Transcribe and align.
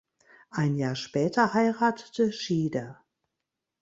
Ein 0.49 0.77
Jahr 0.77 0.95
später 0.95 1.53
heiratete 1.53 2.33
Schieder. 2.33 3.03